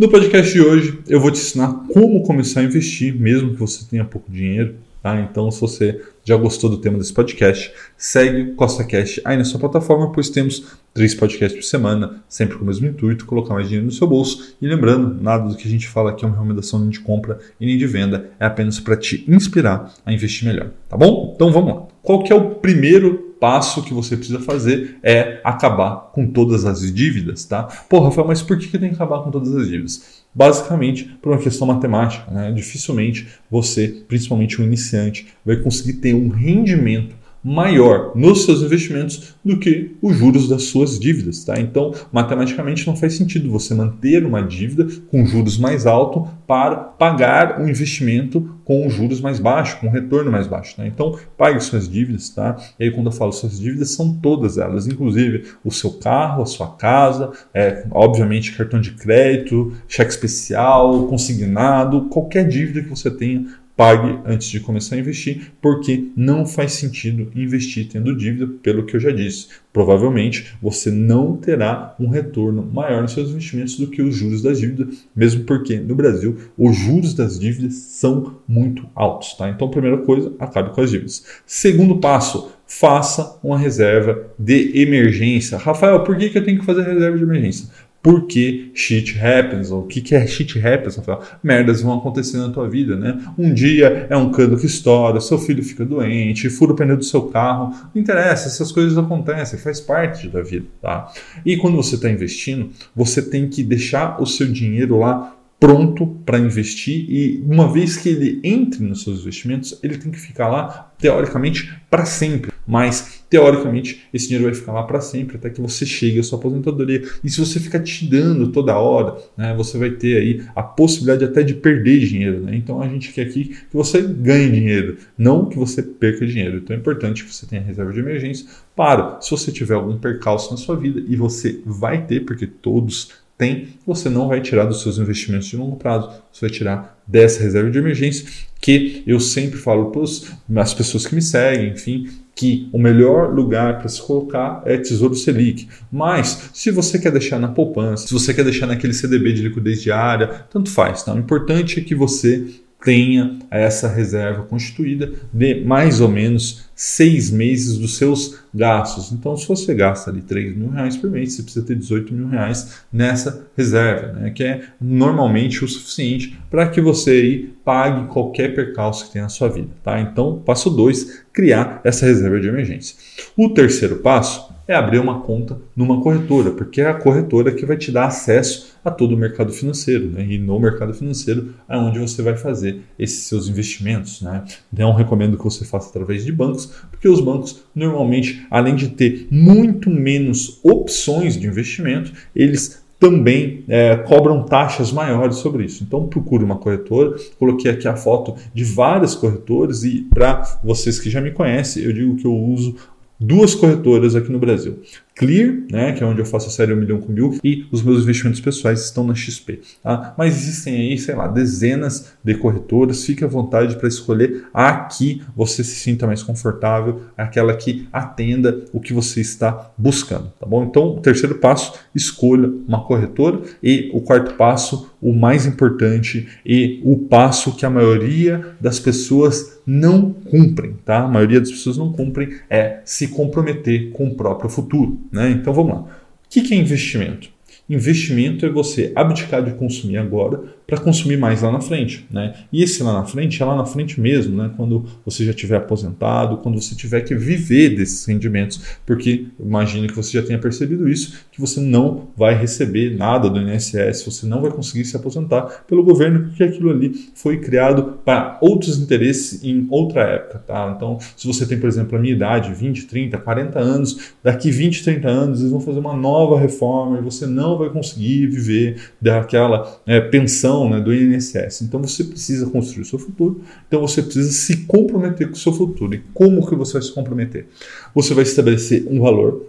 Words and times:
No 0.00 0.08
podcast 0.08 0.50
de 0.50 0.62
hoje, 0.62 0.98
eu 1.10 1.20
vou 1.20 1.30
te 1.30 1.38
ensinar 1.38 1.74
como 1.92 2.22
começar 2.22 2.60
a 2.60 2.64
investir, 2.64 3.14
mesmo 3.14 3.50
que 3.50 3.60
você 3.60 3.84
tenha 3.84 4.02
pouco 4.02 4.32
dinheiro. 4.32 4.76
Tá? 5.02 5.20
Então, 5.20 5.50
se 5.50 5.60
você 5.60 6.00
já 6.24 6.34
gostou 6.36 6.70
do 6.70 6.78
tema 6.78 6.96
desse 6.96 7.12
podcast, 7.12 7.70
segue 7.98 8.52
Costa 8.52 8.82
Cash 8.82 9.20
aí 9.26 9.36
na 9.36 9.44
sua 9.44 9.60
plataforma, 9.60 10.10
pois 10.10 10.30
temos 10.30 10.78
três 10.94 11.14
podcasts 11.14 11.54
por 11.60 11.66
semana, 11.66 12.24
sempre 12.30 12.56
com 12.56 12.64
o 12.64 12.66
mesmo 12.66 12.86
intuito, 12.86 13.26
colocar 13.26 13.52
mais 13.52 13.66
dinheiro 13.66 13.84
no 13.84 13.92
seu 13.92 14.06
bolso. 14.06 14.54
E 14.58 14.66
lembrando, 14.66 15.22
nada 15.22 15.46
do 15.46 15.54
que 15.54 15.68
a 15.68 15.70
gente 15.70 15.86
fala 15.86 16.12
aqui 16.12 16.24
é 16.24 16.28
uma 16.28 16.34
recomendação 16.34 16.80
nem 16.80 16.88
de 16.88 17.00
compra 17.00 17.38
e 17.60 17.66
nem 17.66 17.76
de 17.76 17.86
venda, 17.86 18.30
é 18.40 18.46
apenas 18.46 18.80
para 18.80 18.96
te 18.96 19.22
inspirar 19.28 19.92
a 20.06 20.10
investir 20.10 20.48
melhor, 20.48 20.70
tá 20.88 20.96
bom? 20.96 21.34
Então 21.36 21.52
vamos 21.52 21.74
lá. 21.74 21.82
Qual 22.02 22.22
que 22.22 22.32
é 22.32 22.36
o 22.36 22.54
primeiro 22.54 23.29
passo 23.40 23.82
que 23.82 23.94
você 23.94 24.16
precisa 24.16 24.38
fazer 24.38 24.98
é 25.02 25.40
acabar 25.42 26.10
com 26.12 26.26
todas 26.26 26.66
as 26.66 26.80
dívidas, 26.92 27.44
tá? 27.44 27.64
Pô, 27.88 28.00
Rafael, 28.00 28.26
mas 28.26 28.42
por 28.42 28.58
que, 28.58 28.68
que 28.68 28.78
tem 28.78 28.90
que 28.90 28.94
acabar 28.94 29.22
com 29.24 29.30
todas 29.30 29.56
as 29.56 29.66
dívidas? 29.66 30.20
Basicamente, 30.32 31.04
por 31.20 31.32
uma 31.32 31.40
questão 31.40 31.66
matemática, 31.66 32.30
né? 32.30 32.52
Dificilmente 32.52 33.26
você, 33.50 33.88
principalmente 34.06 34.60
um 34.60 34.64
iniciante, 34.64 35.26
vai 35.44 35.56
conseguir 35.56 35.94
ter 35.94 36.14
um 36.14 36.28
rendimento 36.28 37.16
maior 37.42 38.12
nos 38.14 38.44
seus 38.44 38.60
investimentos 38.62 39.34
do 39.44 39.58
que 39.58 39.96
os 40.02 40.16
juros 40.16 40.48
das 40.48 40.64
suas 40.64 40.98
dívidas, 40.98 41.44
tá? 41.44 41.58
Então, 41.58 41.92
matematicamente 42.12 42.86
não 42.86 42.94
faz 42.94 43.14
sentido 43.14 43.50
você 43.50 43.74
manter 43.74 44.24
uma 44.24 44.42
dívida 44.42 44.86
com 45.10 45.24
juros 45.24 45.58
mais 45.58 45.86
alto 45.86 46.28
para 46.46 46.76
pagar 46.76 47.60
um 47.60 47.68
investimento 47.68 48.56
com 48.64 48.88
juros 48.88 49.20
mais 49.20 49.40
baixos, 49.40 49.80
com 49.80 49.88
retorno 49.88 50.30
mais 50.30 50.46
baixo, 50.46 50.76
tá? 50.76 50.86
Então, 50.86 51.18
pague 51.36 51.60
suas 51.60 51.88
dívidas, 51.88 52.28
tá? 52.28 52.56
E 52.78 52.84
aí 52.84 52.90
quando 52.90 53.06
eu 53.06 53.12
falo 53.12 53.32
suas 53.32 53.58
dívidas, 53.58 53.90
são 53.90 54.14
todas 54.14 54.58
elas, 54.58 54.86
inclusive 54.86 55.44
o 55.64 55.72
seu 55.72 55.92
carro, 55.92 56.42
a 56.42 56.46
sua 56.46 56.68
casa, 56.76 57.32
é, 57.54 57.84
obviamente 57.90 58.56
cartão 58.56 58.80
de 58.80 58.92
crédito, 58.92 59.72
cheque 59.88 60.10
especial, 60.10 61.06
consignado, 61.06 62.02
qualquer 62.10 62.46
dívida 62.46 62.82
que 62.82 62.88
você 62.88 63.10
tenha 63.10 63.46
pague 63.80 64.18
antes 64.26 64.50
de 64.50 64.60
começar 64.60 64.94
a 64.94 64.98
investir, 64.98 65.52
porque 65.58 66.08
não 66.14 66.44
faz 66.44 66.72
sentido 66.72 67.32
investir 67.34 67.88
tendo 67.88 68.14
dívida, 68.14 68.46
pelo 68.62 68.84
que 68.84 68.94
eu 68.94 69.00
já 69.00 69.10
disse. 69.10 69.46
Provavelmente 69.72 70.54
você 70.60 70.90
não 70.90 71.34
terá 71.34 71.94
um 71.98 72.10
retorno 72.10 72.62
maior 72.62 73.00
nos 73.00 73.12
seus 73.12 73.30
investimentos 73.30 73.78
do 73.78 73.86
que 73.86 74.02
os 74.02 74.14
juros 74.14 74.42
das 74.42 74.60
dívidas, 74.60 75.06
mesmo 75.16 75.44
porque 75.44 75.78
no 75.80 75.94
Brasil 75.94 76.36
os 76.58 76.76
juros 76.76 77.14
das 77.14 77.40
dívidas 77.40 77.72
são 77.72 78.34
muito 78.46 78.86
altos. 78.94 79.32
Tá? 79.32 79.48
Então, 79.48 79.70
primeira 79.70 79.96
coisa, 79.96 80.30
acabe 80.38 80.74
com 80.74 80.82
as 80.82 80.90
dívidas. 80.90 81.24
Segundo 81.46 82.00
passo, 82.00 82.52
faça 82.66 83.38
uma 83.42 83.56
reserva 83.56 84.26
de 84.38 84.78
emergência. 84.78 85.56
Rafael, 85.56 86.04
por 86.04 86.18
que, 86.18 86.28
que 86.28 86.36
eu 86.36 86.44
tenho 86.44 86.60
que 86.60 86.66
fazer 86.66 86.82
reserva 86.82 87.16
de 87.16 87.22
emergência? 87.22 87.70
Porque 88.02 88.70
shit 88.74 89.18
happens, 89.18 89.70
o 89.70 89.82
que, 89.82 90.00
que 90.00 90.14
é 90.14 90.26
shit 90.26 90.58
happens? 90.58 90.98
Merdas 91.42 91.82
vão 91.82 91.98
acontecer 91.98 92.38
na 92.38 92.48
tua 92.48 92.68
vida, 92.68 92.96
né? 92.96 93.18
Um 93.38 93.52
dia 93.52 94.06
é 94.08 94.16
um 94.16 94.30
cano 94.30 94.58
que 94.58 94.66
estoura, 94.66 95.20
seu 95.20 95.38
filho 95.38 95.62
fica 95.62 95.84
doente, 95.84 96.48
fura 96.48 96.72
o 96.72 96.76
pneu 96.76 96.96
do 96.96 97.04
seu 97.04 97.22
carro, 97.22 97.74
não 97.94 98.00
interessa, 98.00 98.48
essas 98.48 98.72
coisas 98.72 98.96
acontecem, 98.96 99.58
faz 99.58 99.80
parte 99.80 100.28
da 100.28 100.40
vida, 100.42 100.66
tá? 100.80 101.12
E 101.44 101.56
quando 101.56 101.76
você 101.76 101.96
está 101.96 102.10
investindo, 102.10 102.70
você 102.96 103.20
tem 103.20 103.48
que 103.48 103.62
deixar 103.62 104.20
o 104.20 104.26
seu 104.26 104.46
dinheiro 104.46 104.98
lá 104.98 105.36
pronto 105.60 106.06
para 106.24 106.38
investir 106.38 107.04
e 107.10 107.44
uma 107.46 107.70
vez 107.70 107.98
que 107.98 108.08
ele 108.08 108.40
entre 108.42 108.82
nos 108.82 109.02
seus 109.02 109.20
investimentos, 109.20 109.78
ele 109.82 109.98
tem 109.98 110.10
que 110.10 110.18
ficar 110.18 110.48
lá 110.48 110.90
teoricamente 110.98 111.78
para 111.90 112.06
sempre. 112.06 112.50
Mas 112.66 113.19
teoricamente 113.30 114.02
esse 114.12 114.26
dinheiro 114.26 114.50
vai 114.50 114.54
ficar 114.54 114.72
lá 114.72 114.82
para 114.82 115.00
sempre 115.00 115.36
até 115.36 115.48
que 115.48 115.60
você 115.60 115.86
chegue 115.86 116.18
à 116.18 116.22
sua 116.22 116.38
aposentadoria. 116.38 117.04
E 117.22 117.30
se 117.30 117.38
você 117.38 117.60
ficar 117.60 117.80
tirando 117.80 118.48
toda 118.48 118.76
hora, 118.76 119.16
né, 119.36 119.54
você 119.56 119.78
vai 119.78 119.90
ter 119.90 120.18
aí 120.18 120.44
a 120.54 120.62
possibilidade 120.62 121.24
até 121.24 121.42
de 121.42 121.54
perder 121.54 122.00
dinheiro. 122.00 122.40
Né? 122.40 122.56
Então 122.56 122.82
a 122.82 122.88
gente 122.88 123.12
quer 123.12 123.22
aqui 123.22 123.44
que 123.44 123.72
você 123.72 124.02
ganhe 124.02 124.50
dinheiro, 124.50 124.98
não 125.16 125.48
que 125.48 125.56
você 125.56 125.82
perca 125.82 126.26
dinheiro. 126.26 126.58
Então 126.58 126.74
é 126.74 126.78
importante 126.78 127.24
que 127.24 127.32
você 127.32 127.46
tenha 127.46 127.62
reserva 127.62 127.92
de 127.92 128.00
emergência 128.00 128.46
para 128.74 129.20
se 129.20 129.30
você 129.30 129.52
tiver 129.52 129.74
algum 129.74 129.96
percalço 129.96 130.50
na 130.50 130.56
sua 130.56 130.76
vida 130.76 131.00
e 131.06 131.14
você 131.14 131.60
vai 131.64 132.04
ter, 132.04 132.24
porque 132.24 132.46
todos 132.46 133.10
tem, 133.40 133.68
você 133.86 134.10
não 134.10 134.28
vai 134.28 134.42
tirar 134.42 134.66
dos 134.66 134.82
seus 134.82 134.98
investimentos 134.98 135.48
de 135.48 135.56
longo 135.56 135.76
prazo, 135.76 136.10
você 136.30 136.46
vai 136.46 136.50
tirar 136.50 137.02
dessa 137.06 137.42
reserva 137.42 137.70
de 137.70 137.78
emergência, 137.78 138.26
que 138.60 139.02
eu 139.06 139.18
sempre 139.18 139.58
falo 139.58 139.90
para 139.90 140.62
as 140.62 140.74
pessoas 140.74 141.06
que 141.06 141.14
me 141.14 141.22
seguem, 141.22 141.70
enfim, 141.70 142.10
que 142.40 142.70
o 142.72 142.78
melhor 142.78 143.34
lugar 143.34 143.80
para 143.80 143.88
se 143.90 144.00
colocar 144.00 144.62
é 144.64 144.78
Tesouro 144.78 145.14
Selic. 145.14 145.68
Mas, 145.92 146.50
se 146.54 146.70
você 146.70 146.98
quer 146.98 147.12
deixar 147.12 147.38
na 147.38 147.48
poupança, 147.48 148.06
se 148.06 148.14
você 148.14 148.32
quer 148.32 148.44
deixar 148.44 148.66
naquele 148.66 148.94
CDB 148.94 149.34
de 149.34 149.42
liquidez 149.42 149.82
diária, 149.82 150.46
tanto 150.48 150.70
faz. 150.70 151.02
Tá? 151.02 151.12
O 151.12 151.18
importante 151.18 151.78
é 151.78 151.82
que 151.82 151.94
você 151.94 152.46
tenha 152.82 153.38
essa 153.50 153.88
reserva 153.88 154.42
constituída 154.44 155.12
de 155.32 155.62
mais 155.64 156.00
ou 156.00 156.08
menos 156.08 156.64
seis 156.74 157.30
meses 157.30 157.76
dos 157.76 157.98
seus 157.98 158.38
gastos. 158.54 159.12
Então, 159.12 159.36
se 159.36 159.46
você 159.46 159.74
gasta 159.74 160.10
ali 160.10 160.22
3 160.22 160.56
mil 160.56 160.70
reais 160.70 160.96
por 160.96 161.10
mês, 161.10 161.34
você 161.34 161.42
precisa 161.42 161.64
ter 161.64 161.76
18 161.76 162.14
mil 162.14 162.28
reais 162.28 162.80
nessa 162.90 163.46
reserva, 163.54 164.14
né? 164.14 164.30
que 164.30 164.42
é 164.42 164.62
normalmente 164.80 165.62
o 165.62 165.68
suficiente 165.68 166.38
para 166.50 166.68
que 166.68 166.80
você 166.80 167.10
aí 167.10 167.52
pague 167.62 168.08
qualquer 168.08 168.54
percalço 168.54 169.06
que 169.06 169.12
tenha 169.12 169.24
na 169.24 169.28
sua 169.28 169.48
vida. 169.48 169.68
Tá? 169.84 170.00
Então, 170.00 170.42
passo 170.44 170.70
2, 170.70 171.24
criar 171.32 171.82
essa 171.84 172.06
reserva 172.06 172.40
de 172.40 172.48
emergência. 172.48 172.96
O 173.36 173.50
terceiro 173.50 173.96
passo 173.96 174.50
é 174.66 174.74
abrir 174.74 175.00
uma 175.00 175.20
conta 175.20 175.58
numa 175.76 176.00
corretora, 176.00 176.52
porque 176.52 176.80
é 176.80 176.88
a 176.88 176.94
corretora 176.94 177.52
que 177.52 177.66
vai 177.66 177.76
te 177.76 177.90
dar 177.92 178.06
acesso 178.06 178.69
a 178.84 178.90
todo 178.90 179.14
o 179.14 179.16
mercado 179.16 179.52
financeiro. 179.52 180.10
Né? 180.10 180.26
E 180.30 180.38
no 180.38 180.58
mercado 180.58 180.94
financeiro 180.94 181.54
é 181.68 181.76
onde 181.76 181.98
você 181.98 182.22
vai 182.22 182.36
fazer 182.36 182.80
esses 182.98 183.24
seus 183.24 183.48
investimentos. 183.48 184.20
Né? 184.22 184.44
Não 184.72 184.94
recomendo 184.94 185.36
que 185.36 185.44
você 185.44 185.64
faça 185.64 185.90
através 185.90 186.24
de 186.24 186.32
bancos, 186.32 186.66
porque 186.90 187.08
os 187.08 187.20
bancos 187.20 187.64
normalmente, 187.74 188.46
além 188.50 188.74
de 188.74 188.88
ter 188.88 189.28
muito 189.30 189.90
menos 189.90 190.60
opções 190.64 191.38
de 191.38 191.46
investimento, 191.46 192.12
eles 192.34 192.82
também 193.00 193.64
é, 193.66 193.96
cobram 193.96 194.44
taxas 194.44 194.92
maiores 194.92 195.36
sobre 195.36 195.64
isso. 195.64 195.82
Então 195.82 196.06
procure 196.06 196.44
uma 196.44 196.56
corretora. 196.56 197.16
Coloquei 197.38 197.70
aqui 197.70 197.88
a 197.88 197.96
foto 197.96 198.34
de 198.52 198.62
várias 198.62 199.14
corretoras 199.14 199.82
e 199.82 200.02
para 200.02 200.42
vocês 200.62 201.00
que 201.00 201.08
já 201.08 201.20
me 201.20 201.30
conhecem, 201.30 201.82
eu 201.82 201.92
digo 201.94 202.16
que 202.16 202.26
eu 202.26 202.34
uso 202.34 202.76
duas 203.18 203.54
corretoras 203.54 204.14
aqui 204.14 204.30
no 204.30 204.38
Brasil. 204.38 204.80
Clear, 205.20 205.52
né, 205.70 205.92
que 205.92 206.02
é 206.02 206.06
onde 206.06 206.18
eu 206.18 206.24
faço 206.24 206.48
a 206.48 206.50
série 206.50 206.72
1 206.72 206.76
milhão 206.76 206.98
com 206.98 207.12
mil, 207.12 207.38
e 207.44 207.66
os 207.70 207.82
meus 207.82 208.04
investimentos 208.04 208.40
pessoais 208.40 208.82
estão 208.82 209.06
na 209.06 209.14
XP. 209.14 209.60
Tá? 209.82 210.14
Mas 210.16 210.34
existem 210.34 210.74
aí, 210.74 210.96
sei 210.96 211.14
lá, 211.14 211.28
dezenas 211.28 212.14
de 212.24 212.34
corretoras. 212.36 213.04
Fique 213.04 213.22
à 213.22 213.26
vontade 213.26 213.76
para 213.76 213.86
escolher 213.86 214.46
a 214.54 214.72
que 214.72 215.20
você 215.36 215.62
se 215.62 215.74
sinta 215.74 216.06
mais 216.06 216.22
confortável, 216.22 217.02
aquela 217.18 217.54
que 217.54 217.86
atenda 217.92 218.64
o 218.72 218.80
que 218.80 218.94
você 218.94 219.20
está 219.20 219.70
buscando, 219.76 220.32
tá 220.40 220.46
bom? 220.46 220.64
Então, 220.64 220.96
o 220.96 221.00
terceiro 221.00 221.34
passo, 221.34 221.74
escolha 221.94 222.50
uma 222.66 222.82
corretora. 222.82 223.42
E 223.62 223.90
o 223.92 224.00
quarto 224.00 224.36
passo, 224.36 224.90
o 225.02 225.12
mais 225.12 225.44
importante 225.44 226.28
e 226.44 226.80
o 226.82 226.96
passo 226.96 227.54
que 227.54 227.66
a 227.66 227.70
maioria 227.70 228.54
das 228.58 228.78
pessoas 228.78 229.60
não 229.66 230.12
cumprem, 230.12 230.74
tá? 230.84 231.04
A 231.04 231.08
maioria 231.08 231.40
das 231.40 231.50
pessoas 231.50 231.76
não 231.76 231.92
cumprem 231.92 232.30
é 232.48 232.80
se 232.84 233.08
comprometer 233.08 233.90
com 233.92 234.08
o 234.08 234.14
próprio 234.14 234.50
futuro. 234.50 234.98
Né? 235.10 235.30
Então 235.30 235.52
vamos 235.52 235.72
lá. 235.72 235.80
O 235.80 235.88
que 236.28 236.54
é 236.54 236.56
investimento? 236.56 237.28
Investimento 237.68 238.44
é 238.44 238.48
você 238.48 238.92
abdicar 238.96 239.44
de 239.44 239.52
consumir 239.52 239.98
agora 239.98 240.42
para 240.70 240.80
consumir 240.80 241.16
mais 241.16 241.42
lá 241.42 241.50
na 241.50 241.60
frente. 241.60 242.06
Né? 242.10 242.32
E 242.52 242.62
esse 242.62 242.82
lá 242.82 242.92
na 242.92 243.04
frente 243.04 243.42
é 243.42 243.44
lá 243.44 243.56
na 243.56 243.66
frente 243.66 244.00
mesmo, 244.00 244.36
né? 244.36 244.50
quando 244.56 244.86
você 245.04 245.24
já 245.24 245.34
tiver 245.34 245.56
aposentado, 245.56 246.38
quando 246.38 246.60
você 246.60 246.74
tiver 246.76 247.00
que 247.00 247.14
viver 247.14 247.70
desses 247.70 248.06
rendimentos, 248.06 248.62
porque 248.86 249.26
imagine 249.38 249.88
que 249.88 249.96
você 249.96 250.20
já 250.20 250.26
tenha 250.26 250.38
percebido 250.38 250.88
isso, 250.88 251.24
que 251.32 251.40
você 251.40 251.60
não 251.60 252.08
vai 252.16 252.34
receber 252.34 252.96
nada 252.96 253.28
do 253.28 253.40
INSS, 253.40 254.04
você 254.04 254.26
não 254.26 254.40
vai 254.40 254.50
conseguir 254.52 254.84
se 254.84 254.96
aposentar 254.96 255.64
pelo 255.66 255.82
governo, 255.82 256.28
porque 256.28 256.44
aquilo 256.44 256.70
ali 256.70 257.10
foi 257.14 257.38
criado 257.38 257.98
para 258.04 258.38
outros 258.40 258.78
interesses 258.78 259.42
em 259.42 259.66
outra 259.70 260.02
época. 260.02 260.38
Tá? 260.46 260.72
Então, 260.76 260.98
se 261.16 261.26
você 261.26 261.44
tem, 261.44 261.58
por 261.58 261.68
exemplo, 261.68 261.98
a 261.98 262.00
minha 262.00 262.14
idade, 262.14 262.54
20, 262.54 262.86
30, 262.86 263.18
40 263.18 263.58
anos, 263.58 264.12
daqui 264.22 264.50
20, 264.50 264.84
30 264.84 265.08
anos 265.08 265.40
eles 265.40 265.50
vão 265.50 265.60
fazer 265.60 265.80
uma 265.80 265.96
nova 265.96 266.38
reforma 266.38 266.98
e 266.98 267.02
você 267.02 267.26
não 267.26 267.58
vai 267.58 267.70
conseguir 267.70 268.28
viver 268.28 268.80
daquela 269.00 269.80
é, 269.84 270.00
pensão 270.00 270.59
né, 270.68 270.80
do 270.80 270.92
INSS. 270.92 271.62
Então 271.62 271.80
você 271.80 272.04
precisa 272.04 272.46
construir 272.46 272.82
o 272.82 272.86
seu 272.86 272.98
futuro, 272.98 273.42
então 273.66 273.80
você 273.80 274.02
precisa 274.02 274.30
se 274.32 274.64
comprometer 274.66 275.28
com 275.28 275.34
o 275.34 275.38
seu 275.38 275.52
futuro. 275.52 275.94
E 275.94 276.02
como 276.12 276.46
que 276.46 276.54
você 276.54 276.74
vai 276.74 276.82
se 276.82 276.92
comprometer? 276.92 277.46
Você 277.94 278.12
vai 278.14 278.24
estabelecer 278.24 278.86
um 278.88 279.00
valor 279.00 279.46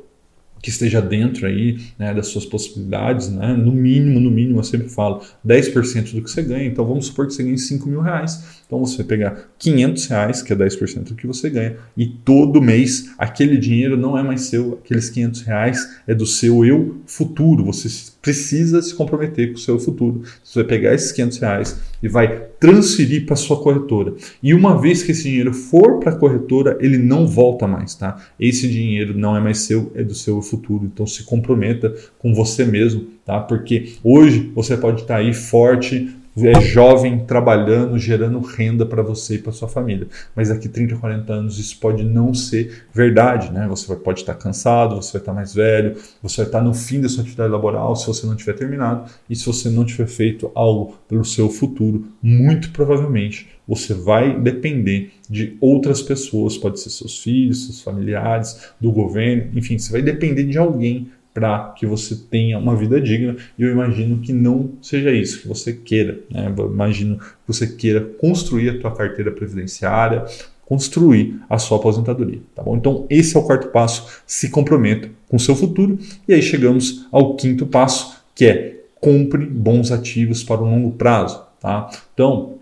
que 0.61 0.69
esteja 0.69 1.01
dentro 1.01 1.47
aí 1.47 1.79
né, 1.97 2.13
das 2.13 2.27
suas 2.27 2.45
possibilidades, 2.45 3.29
né? 3.29 3.53
no 3.53 3.71
mínimo, 3.71 4.19
no 4.19 4.29
mínimo, 4.29 4.59
eu 4.59 4.63
sempre 4.63 4.89
falo 4.89 5.21
10% 5.45 6.13
do 6.13 6.21
que 6.21 6.29
você 6.29 6.43
ganha, 6.43 6.65
então 6.65 6.85
vamos 6.85 7.07
supor 7.07 7.27
que 7.27 7.33
você 7.33 7.43
ganhe 7.43 7.57
5 7.57 7.89
mil 7.89 8.01
reais, 8.01 8.60
Então 8.71 8.85
você 8.85 9.00
vai 9.00 9.06
pegar 9.06 9.50
500 9.59 10.07
reais, 10.07 10.41
que 10.41 10.53
é 10.53 10.56
10% 10.56 11.09
do 11.09 11.15
que 11.15 11.27
você 11.27 11.50
ganha, 11.50 11.75
e 11.97 12.07
todo 12.07 12.62
mês 12.62 13.12
aquele 13.18 13.57
dinheiro 13.57 13.97
não 13.97 14.18
é 14.18 14.23
mais 14.23 14.44
seu, 14.44 14.79
aqueles 14.81 15.09
500 15.09 15.41
reais 15.41 16.00
é 16.07 16.15
do 16.15 16.25
seu 16.25 16.63
eu 16.63 17.01
futuro. 17.06 17.65
Você 17.65 17.89
precisa 18.21 18.81
se 18.81 18.95
comprometer 18.95 19.50
com 19.50 19.56
o 19.56 19.59
seu 19.59 19.77
futuro. 19.77 20.21
Você 20.41 20.59
vai 20.59 20.63
pegar 20.63 20.94
esses 20.94 21.12
500 21.12 21.38
reais 21.39 21.81
e 22.01 22.07
vai 22.07 22.44
transferir 22.62 23.25
para 23.25 23.35
sua 23.35 23.62
corretora. 23.62 24.13
E 24.41 24.53
uma 24.53 24.79
vez 24.79 25.03
que 25.03 25.12
esse 25.12 25.23
dinheiro 25.23 25.53
for 25.53 26.00
para 26.00 26.13
a 26.13 26.15
corretora, 26.15 26.77
ele 26.79 26.97
não 26.97 27.27
volta 27.27 27.68
mais, 27.68 27.95
tá? 27.95 28.25
Esse 28.39 28.69
dinheiro 28.69 29.18
não 29.18 29.35
é 29.35 29.41
mais 29.41 29.57
seu, 29.59 29.91
é 29.95 30.03
do 30.03 30.15
seu 30.15 30.41
futuro. 30.41 30.85
Então 30.85 31.06
se 31.06 31.23
comprometa 31.23 31.94
com 32.19 32.33
você 32.33 32.63
mesmo, 32.63 33.07
tá? 33.25 33.41
Porque 33.41 33.95
hoje 34.01 34.50
você 34.56 34.77
pode 34.77 35.01
estar 35.01 35.18
aí 35.18 35.33
forte, 35.33 36.09
é 36.38 36.62
jovem 36.62 37.19
trabalhando, 37.25 37.98
gerando 37.98 38.39
renda 38.39 38.86
para 38.86 39.01
você 39.01 39.36
e 39.36 39.38
para 39.38 39.51
sua 39.51 39.68
família. 39.68 40.07
Mas 40.36 40.50
daqui 40.50 40.69
30, 40.69 40.95
40 40.95 41.33
anos 41.33 41.60
isso 41.60 41.78
pode 41.80 42.04
não 42.04 42.33
ser 42.33 42.86
verdade, 42.94 43.51
né? 43.51 43.68
Você 43.68 43.94
pode 43.95 44.22
estar 44.22 44.36
cansado, 44.36 44.95
você 44.95 45.13
vai 45.13 45.22
estar 45.22 45.33
mais 45.33 45.54
velho, 45.54 45.95
você 46.22 46.38
vai 46.38 46.45
estar 46.45 46.62
no 46.62 46.74
fim 46.74 47.01
da 47.01 47.10
sua 47.10 47.22
atividade 47.22 47.51
laboral 47.51 47.95
se 47.95 48.07
você 48.07 48.25
não 48.25 48.36
tiver 48.36 48.54
terminado 48.54 49.12
e 49.30 49.36
se 49.36 49.45
você 49.45 49.69
não 49.69 49.83
tiver 49.83 50.07
feito 50.07 50.51
algo 50.56 50.95
pelo 51.07 51.25
seu 51.25 51.50
futuro, 51.50 52.07
muito 52.22 52.72
provavelmente 52.72 53.50
você 53.68 53.94
vai 53.94 54.38
depender 54.38 55.12
de 55.30 55.56
outras 55.62 56.01
pessoas, 56.01 56.57
pode 56.57 56.80
ser 56.80 56.89
seus 56.89 57.19
filhos, 57.19 57.66
seus 57.66 57.81
familiares, 57.81 58.72
do 58.80 58.92
governo, 58.92 59.57
enfim, 59.57 59.78
você 59.78 59.92
vai 59.92 60.01
depender 60.01 60.44
de 60.44 60.57
alguém 60.57 61.10
para 61.33 61.74
que 61.78 61.86
você 61.86 62.16
tenha 62.30 62.57
uma 62.57 62.75
vida 62.75 63.00
digna. 63.00 63.36
E 63.57 63.63
eu 63.63 63.72
imagino 63.72 64.19
que 64.19 64.33
não 64.33 64.72
seja 64.81 65.12
isso 65.12 65.42
que 65.42 65.48
você 65.48 65.74
queira. 65.74 66.19
Né? 66.30 66.54
Eu 66.57 66.72
imagino 66.72 67.18
que 67.18 67.25
você 67.48 67.68
queira 67.68 68.01
construir 68.01 68.69
a 68.69 68.80
tua 68.80 68.94
carteira 68.94 69.31
previdenciária, 69.31 70.25
construir 70.66 71.39
a 71.50 71.57
sua 71.57 71.78
aposentadoria, 71.78 72.39
tá 72.56 72.63
bom? 72.63 72.78
Então 72.78 73.06
esse 73.10 73.36
é 73.36 73.39
o 73.39 73.44
quarto 73.44 73.68
passo, 73.68 74.22
se 74.25 74.50
comprometa 74.50 75.10
com 75.28 75.36
o 75.36 75.39
seu 75.39 75.56
futuro. 75.56 76.00
E 76.28 76.33
aí 76.33 76.42
chegamos 76.42 77.07
ao 77.12 77.36
quinto 77.36 77.66
passo, 77.66 78.24
que 78.33 78.45
é 78.45 78.81
compre 79.01 79.45
bons 79.45 79.92
ativos 79.92 80.44
para 80.44 80.62
o 80.62 80.66
longo 80.66 80.92
prazo, 80.92 81.44
tá? 81.60 81.89
Então, 82.13 82.54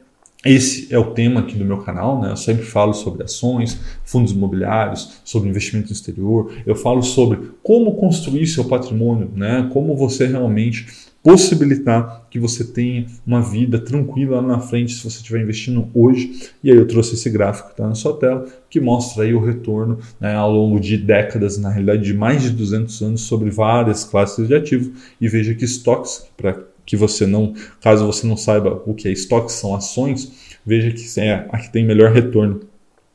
esse 0.45 0.93
é 0.93 0.97
o 0.97 1.11
tema 1.11 1.41
aqui 1.41 1.57
do 1.57 1.65
meu 1.65 1.79
canal, 1.79 2.21
né? 2.21 2.31
Eu 2.31 2.37
sempre 2.37 2.63
falo 2.63 2.93
sobre 2.93 3.23
ações, 3.23 3.77
fundos 4.05 4.31
imobiliários, 4.31 5.19
sobre 5.25 5.49
investimento 5.49 5.91
exterior. 5.91 6.53
Eu 6.65 6.75
falo 6.75 7.03
sobre 7.03 7.51
como 7.61 7.95
construir 7.95 8.47
seu 8.47 8.63
patrimônio, 8.63 9.29
né? 9.35 9.69
Como 9.73 9.97
você 9.97 10.25
realmente 10.25 11.09
possibilitar 11.21 12.25
que 12.29 12.39
você 12.39 12.63
tenha 12.63 13.05
uma 13.27 13.41
vida 13.41 13.79
tranquila 13.79 14.37
lá 14.37 14.47
na 14.47 14.59
frente 14.59 14.93
se 14.93 15.03
você 15.03 15.17
estiver 15.17 15.41
investindo 15.41 15.89
hoje. 15.93 16.51
E 16.63 16.71
aí 16.71 16.77
eu 16.77 16.87
trouxe 16.87 17.15
esse 17.15 17.29
gráfico 17.29 17.67
que 17.67 17.73
está 17.73 17.85
na 17.85 17.95
sua 17.95 18.17
tela 18.17 18.45
que 18.69 18.79
mostra 18.79 19.25
aí 19.25 19.33
o 19.33 19.43
retorno 19.43 19.99
né, 20.21 20.35
ao 20.35 20.51
longo 20.51 20.79
de 20.79 20.97
décadas, 20.97 21.57
na 21.57 21.69
realidade 21.69 22.03
de 22.03 22.13
mais 22.13 22.43
de 22.43 22.51
200 22.51 23.01
anos 23.01 23.21
sobre 23.21 23.49
várias 23.49 24.05
classes 24.05 24.47
de 24.47 24.55
ativos 24.55 24.91
e 25.19 25.27
veja 25.27 25.53
que 25.53 25.65
estoques 25.65 26.25
para 26.37 26.63
que 26.89 26.97
você 26.97 27.27
não, 27.27 27.53
caso 27.79 28.03
você 28.03 28.25
não 28.25 28.35
saiba 28.35 28.81
o 28.83 28.95
que 28.95 29.07
é 29.07 29.11
estoque, 29.11 29.51
são 29.51 29.75
ações, 29.75 30.57
veja 30.65 30.91
que 30.91 31.19
é 31.19 31.47
a 31.51 31.59
que 31.59 31.71
tem 31.71 31.85
melhor 31.85 32.11
retorno 32.11 32.61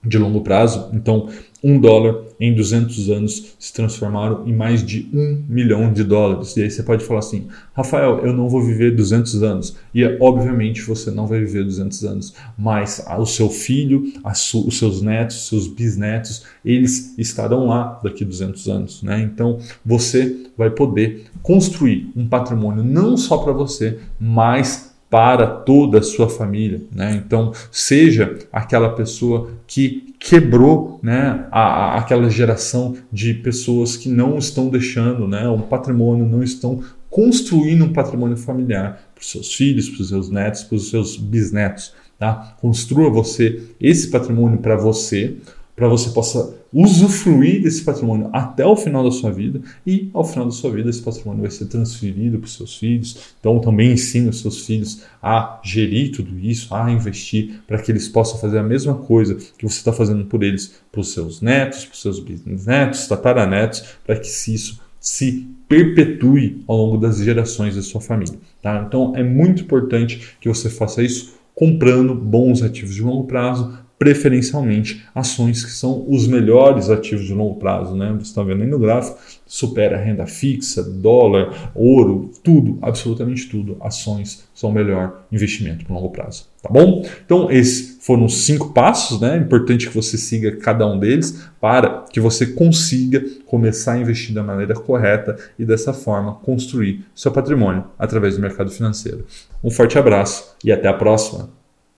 de 0.04 0.18
longo 0.18 0.40
prazo. 0.42 0.90
Então, 0.92 1.28
um 1.64 1.80
dólar 1.80 2.24
em 2.38 2.54
200 2.54 3.08
anos 3.08 3.56
se 3.58 3.72
transformaram 3.72 4.46
em 4.46 4.52
mais 4.52 4.84
de 4.84 5.08
um 5.14 5.42
milhão 5.48 5.90
de 5.90 6.04
dólares. 6.04 6.54
E 6.56 6.62
aí 6.62 6.70
você 6.70 6.82
pode 6.82 7.02
falar 7.02 7.20
assim, 7.20 7.46
Rafael, 7.72 8.18
eu 8.18 8.34
não 8.34 8.50
vou 8.50 8.60
viver 8.60 8.94
200 8.94 9.42
anos. 9.42 9.76
E 9.94 10.04
obviamente 10.20 10.82
você 10.82 11.10
não 11.10 11.26
vai 11.26 11.40
viver 11.40 11.64
200 11.64 12.04
anos, 12.04 12.34
mas 12.58 13.02
o 13.18 13.24
seu 13.24 13.48
filho, 13.48 14.12
os 14.22 14.78
seus 14.78 15.00
netos, 15.00 15.36
os 15.36 15.48
seus 15.48 15.66
bisnetos, 15.66 16.44
eles 16.62 17.14
estarão 17.16 17.66
lá 17.66 17.98
daqui 18.04 18.26
200 18.26 18.68
anos. 18.68 19.02
Né? 19.02 19.22
Então 19.22 19.58
você 19.84 20.36
vai 20.58 20.68
poder 20.68 21.24
construir 21.42 22.12
um 22.14 22.28
patrimônio 22.28 22.84
não 22.84 23.16
só 23.16 23.38
para 23.38 23.54
você, 23.54 24.00
mas 24.20 24.93
para 25.14 25.46
toda 25.46 26.00
a 26.00 26.02
sua 26.02 26.28
família. 26.28 26.82
Né? 26.90 27.22
Então, 27.24 27.52
seja 27.70 28.36
aquela 28.52 28.88
pessoa 28.96 29.48
que 29.64 30.12
quebrou 30.18 30.98
né, 31.00 31.46
a, 31.52 31.60
a, 31.60 31.98
aquela 31.98 32.28
geração 32.28 32.96
de 33.12 33.32
pessoas 33.32 33.96
que 33.96 34.08
não 34.08 34.36
estão 34.38 34.68
deixando 34.68 35.28
né, 35.28 35.48
um 35.48 35.60
patrimônio, 35.60 36.26
não 36.26 36.42
estão 36.42 36.82
construindo 37.08 37.84
um 37.84 37.92
patrimônio 37.92 38.36
familiar 38.36 39.08
para 39.14 39.22
os 39.22 39.30
seus 39.30 39.54
filhos, 39.54 39.88
para 39.88 40.02
os 40.02 40.08
seus 40.08 40.30
netos, 40.30 40.64
para 40.64 40.74
os 40.74 40.90
seus 40.90 41.16
bisnetos. 41.16 41.94
Tá? 42.18 42.56
Construa 42.60 43.08
você 43.08 43.62
esse 43.80 44.10
patrimônio 44.10 44.58
para 44.58 44.74
você, 44.74 45.36
para 45.76 45.88
você 45.88 46.10
possa 46.10 46.54
usufruir 46.72 47.62
desse 47.62 47.82
patrimônio 47.82 48.28
até 48.32 48.64
o 48.64 48.76
final 48.76 49.02
da 49.02 49.10
sua 49.10 49.30
vida 49.30 49.60
e 49.86 50.08
ao 50.12 50.24
final 50.24 50.46
da 50.46 50.50
sua 50.50 50.70
vida 50.70 50.90
esse 50.90 51.02
patrimônio 51.02 51.42
vai 51.42 51.50
ser 51.50 51.66
transferido 51.66 52.38
para 52.38 52.46
os 52.46 52.54
seus 52.54 52.76
filhos. 52.76 53.34
Então 53.40 53.58
também 53.60 53.92
ensine 53.92 54.28
os 54.28 54.40
seus 54.40 54.64
filhos 54.64 55.02
a 55.22 55.60
gerir 55.64 56.12
tudo 56.12 56.38
isso, 56.38 56.74
a 56.74 56.90
investir 56.90 57.60
para 57.66 57.78
que 57.78 57.90
eles 57.90 58.08
possam 58.08 58.38
fazer 58.38 58.58
a 58.58 58.62
mesma 58.62 58.94
coisa 58.94 59.36
que 59.58 59.66
você 59.66 59.78
está 59.78 59.92
fazendo 59.92 60.24
por 60.24 60.42
eles, 60.42 60.74
para 60.90 61.00
os 61.00 61.12
seus 61.12 61.40
netos, 61.40 61.84
para 61.84 61.94
os 61.94 62.02
seus 62.02 62.20
bisnetos, 62.20 63.06
tataranetos, 63.06 63.82
para 64.04 64.16
que 64.16 64.28
isso 64.28 64.80
se 65.00 65.46
perpetue 65.68 66.62
ao 66.66 66.76
longo 66.76 66.98
das 66.98 67.18
gerações 67.18 67.76
da 67.76 67.82
sua 67.82 68.00
família. 68.00 68.38
Tá? 68.62 68.84
Então 68.86 69.12
é 69.14 69.22
muito 69.22 69.62
importante 69.62 70.36
que 70.40 70.48
você 70.48 70.70
faça 70.70 71.02
isso 71.02 71.34
comprando 71.54 72.14
bons 72.14 72.62
ativos 72.62 72.94
de 72.94 73.02
longo 73.02 73.24
prazo, 73.24 73.83
preferencialmente 73.98 75.04
ações 75.14 75.64
que 75.64 75.70
são 75.70 76.04
os 76.08 76.26
melhores 76.26 76.90
ativos 76.90 77.26
de 77.26 77.34
longo 77.34 77.56
prazo. 77.56 77.94
Né? 77.96 78.12
Você 78.18 78.26
está 78.26 78.42
vendo 78.42 78.62
aí 78.62 78.68
no 78.68 78.78
gráfico, 78.78 79.18
supera 79.46 79.96
renda 79.96 80.26
fixa, 80.26 80.82
dólar, 80.82 81.72
ouro, 81.74 82.30
tudo, 82.42 82.78
absolutamente 82.82 83.48
tudo. 83.48 83.76
Ações 83.80 84.44
são 84.54 84.70
o 84.70 84.72
melhor 84.72 85.24
investimento 85.30 85.84
para 85.84 85.94
longo 85.94 86.10
prazo. 86.10 86.46
Tá 86.62 86.68
bom? 86.70 87.04
Então, 87.24 87.50
esses 87.50 87.98
foram 88.04 88.24
os 88.24 88.44
cinco 88.44 88.72
passos, 88.72 89.20
né? 89.20 89.36
É 89.36 89.38
importante 89.38 89.88
que 89.88 89.94
você 89.94 90.16
siga 90.16 90.56
cada 90.56 90.86
um 90.86 90.98
deles 90.98 91.46
para 91.60 92.04
que 92.10 92.18
você 92.18 92.46
consiga 92.46 93.22
começar 93.46 93.92
a 93.92 93.98
investir 93.98 94.34
da 94.34 94.42
maneira 94.42 94.74
correta 94.74 95.36
e 95.58 95.64
dessa 95.64 95.92
forma 95.92 96.34
construir 96.36 97.04
seu 97.14 97.30
patrimônio 97.30 97.84
através 97.98 98.36
do 98.36 98.42
mercado 98.42 98.70
financeiro. 98.70 99.24
Um 99.62 99.70
forte 99.70 99.98
abraço 99.98 100.54
e 100.64 100.72
até 100.72 100.88
a 100.88 100.94
próxima! 100.94 101.53